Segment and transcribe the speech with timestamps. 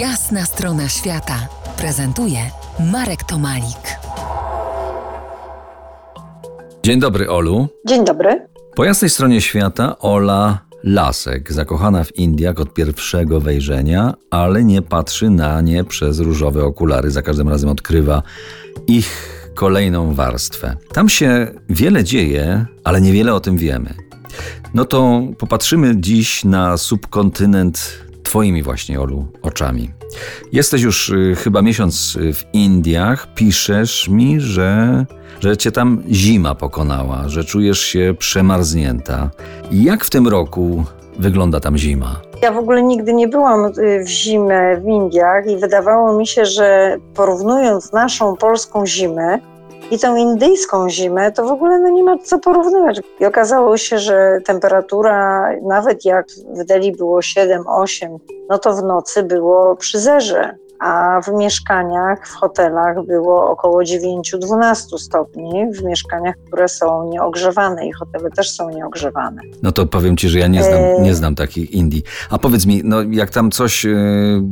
[0.00, 1.48] Jasna strona świata
[1.78, 2.38] prezentuje
[2.92, 3.98] Marek Tomalik.
[6.82, 7.68] Dzień dobry, Olu.
[7.88, 8.48] Dzień dobry.
[8.74, 15.30] Po jasnej stronie świata Ola Lasek, zakochana w Indiach od pierwszego wejrzenia, ale nie patrzy
[15.30, 17.10] na nie przez różowe okulary.
[17.10, 18.22] Za każdym razem odkrywa
[18.86, 20.76] ich kolejną warstwę.
[20.92, 23.94] Tam się wiele dzieje, ale niewiele o tym wiemy.
[24.74, 29.90] No to popatrzymy dziś na subkontynent Twoimi właśnie, Olu, oczami.
[30.52, 33.34] Jesteś już y, chyba miesiąc w Indiach.
[33.34, 35.04] Piszesz mi, że,
[35.40, 39.30] że cię tam zima pokonała, że czujesz się przemarznięta.
[39.70, 40.84] Jak w tym roku
[41.18, 42.20] wygląda tam zima?
[42.42, 46.46] Ja w ogóle nigdy nie byłam y, w zimę w Indiach i wydawało mi się,
[46.46, 49.38] że porównując naszą polską zimę
[49.90, 53.00] i tą indyjską zimę, to w ogóle no nie ma co porównywać.
[53.20, 58.18] I okazało się, że temperatura, nawet jak w Delhi było 7-8,
[58.48, 64.98] no to w nocy było przy zerze a w mieszkaniach, w hotelach było około 9-12
[64.98, 69.42] stopni, w mieszkaniach, które są nieogrzewane i hotele też są nieogrzewane.
[69.62, 72.02] No to powiem Ci, że ja nie znam, e, nie znam takich Indii.
[72.30, 73.90] A powiedz mi, no jak tam coś, e,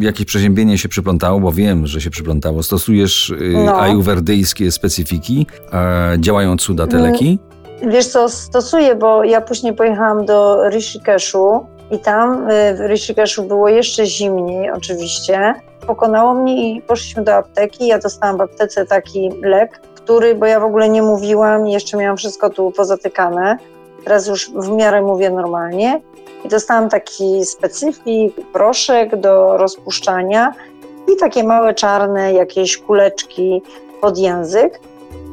[0.00, 3.80] jakieś przeziębienie się przyplątało, bo wiem, że się przyplątało, stosujesz e, no.
[3.80, 5.46] ajurwedyjskie specyfiki,
[6.18, 7.38] działają cuda te leki?
[7.82, 14.06] Wiesz co, stosuję, bo ja później pojechałam do Rishikeshu i tam w Rishikeshu było jeszcze
[14.06, 15.54] zimniej oczywiście,
[15.86, 17.86] pokonało mnie i poszliśmy do apteki.
[17.86, 22.16] Ja dostałam w aptece taki lek, który, bo ja w ogóle nie mówiłam, jeszcze miałam
[22.16, 23.58] wszystko tu pozatykane.
[24.04, 26.00] Teraz już w miarę mówię normalnie.
[26.44, 30.52] I dostałam taki specyfik, proszek do rozpuszczania
[31.14, 33.62] i takie małe czarne jakieś kuleczki
[34.00, 34.80] pod język.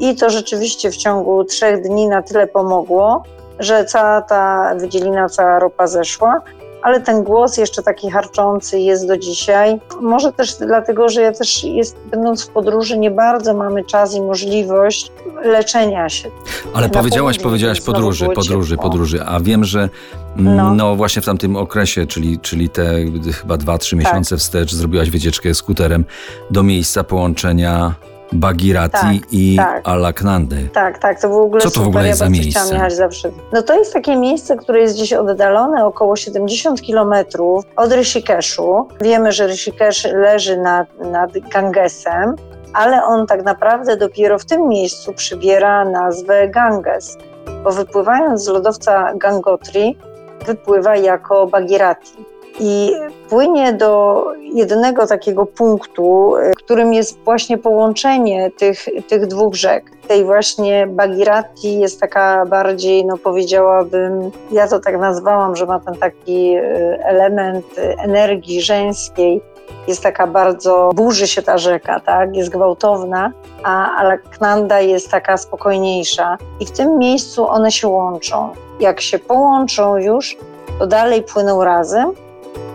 [0.00, 3.22] I to rzeczywiście w ciągu trzech dni na tyle pomogło,
[3.58, 6.40] że cała ta wydzielina, cała ropa zeszła
[6.82, 9.80] ale ten głos jeszcze taki harczący jest do dzisiaj.
[10.00, 14.20] Może też dlatego, że ja też jest, będąc w podróży nie bardzo mamy czas i
[14.20, 15.12] możliwość
[15.44, 16.30] leczenia się.
[16.74, 19.88] Ale powiedziałaś, powiedziałaś podróży, podróży, podróży, a wiem, że
[20.36, 20.74] mm, no.
[20.74, 20.96] no.
[20.96, 22.94] właśnie w tamtym okresie, czyli, czyli te
[23.40, 24.38] chyba dwa, trzy miesiące tak.
[24.38, 26.04] wstecz zrobiłaś wycieczkę skuterem
[26.50, 27.94] do miejsca połączenia
[28.32, 29.88] Bagirati tak, i tak.
[29.88, 30.68] Alaknandy.
[30.72, 31.84] Tak, tak, to w ogóle Co to super.
[31.84, 32.74] w ogóle jest ja za miejsce?
[32.74, 33.30] jechać zawsze.
[33.52, 38.88] No to jest takie miejsce, które jest gdzieś oddalone około 70 kilometrów od Rishikeshu.
[39.00, 42.36] Wiemy, że Rishikesh leży nad, nad Gangesem,
[42.72, 47.18] ale on tak naprawdę dopiero w tym miejscu przybiera nazwę Ganges,
[47.64, 49.98] bo wypływając z lodowca Gangotri
[50.46, 52.12] wypływa jako Bagirati
[52.60, 52.92] i
[53.32, 59.90] płynie do jednego takiego punktu, y, którym jest właśnie połączenie tych, tych dwóch rzek.
[60.08, 65.94] Tej właśnie Bagirati jest taka bardziej, no powiedziałabym, ja to tak nazwałam, że ma ten
[65.94, 67.66] taki y, element
[67.98, 69.40] energii żeńskiej,
[69.88, 73.32] jest taka bardzo, burzy się ta rzeka, tak, jest gwałtowna,
[73.64, 78.50] a Alaknanda jest taka spokojniejsza i w tym miejscu one się łączą.
[78.80, 80.36] Jak się połączą już,
[80.78, 82.12] to dalej płyną razem,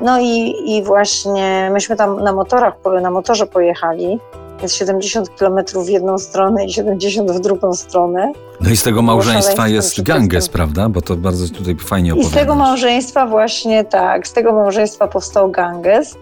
[0.00, 4.18] no i, i właśnie myśmy tam na motorach, na motorze pojechali,
[4.62, 8.32] jest 70 km w jedną stronę i 70 w drugą stronę.
[8.60, 10.88] No i z tego małżeństwa jest Ganges, prawda?
[10.88, 12.32] Bo to bardzo tutaj fajnie opowiadasz.
[12.32, 16.14] I z tego małżeństwa właśnie tak, z tego małżeństwa powstał Ganges.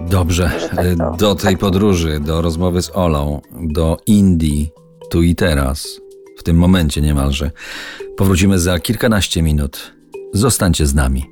[0.00, 4.72] Dobrze, tak to, do tej tak podróży, do rozmowy z Olą, do Indii,
[5.10, 5.86] tu i teraz,
[6.38, 7.50] w tym momencie niemalże,
[8.16, 9.92] powrócimy za kilkanaście minut.
[10.32, 11.31] Zostańcie z nami.